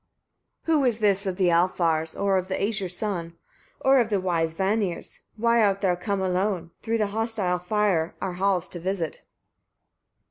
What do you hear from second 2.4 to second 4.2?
the Æsir's sons, or of the